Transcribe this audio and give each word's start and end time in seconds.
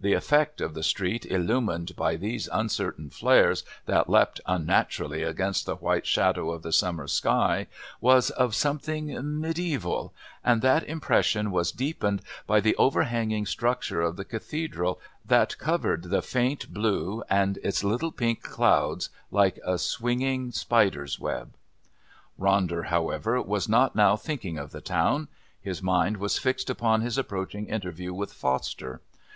The 0.00 0.14
effect 0.14 0.60
of 0.60 0.74
the 0.74 0.82
street 0.82 1.24
illumined 1.26 1.94
by 1.94 2.16
these 2.16 2.48
uncertain 2.52 3.08
flares 3.08 3.64
that 3.86 4.10
leapt 4.10 4.40
unnaturally 4.44 5.22
against 5.22 5.64
the 5.64 5.76
white 5.76 6.08
shadow 6.08 6.50
of 6.50 6.62
the 6.64 6.72
summer 6.72 7.06
sky 7.06 7.68
was 8.00 8.30
of 8.30 8.56
something 8.56 9.16
mediaeval, 9.40 10.12
and 10.42 10.60
that 10.62 10.82
impression 10.88 11.52
was 11.52 11.70
deepened 11.70 12.20
by 12.48 12.58
the 12.58 12.74
overhanging 12.78 13.46
structure 13.46 14.00
of 14.02 14.16
the 14.16 14.24
Cathedral 14.24 15.00
that 15.24 15.56
covered 15.58 16.02
the 16.10 16.20
faint 16.20 16.74
blue 16.74 17.22
and 17.30 17.58
its 17.62 17.84
little 17.84 18.10
pink 18.10 18.42
clouds 18.42 19.08
like 19.30 19.60
a 19.64 19.78
swinging 19.78 20.50
spider's 20.50 21.20
web. 21.20 21.54
Ronder, 22.40 22.86
however, 22.86 23.40
was 23.40 23.68
not 23.68 23.94
now 23.94 24.16
thinking 24.16 24.58
of 24.58 24.72
the 24.72 24.80
town. 24.80 25.28
His 25.60 25.80
mind 25.80 26.16
was 26.16 26.38
fixed 26.40 26.70
upon 26.70 27.02
his 27.02 27.16
approaching 27.16 27.68
interview 27.68 28.12
with 28.12 28.32
Foster. 28.32 29.00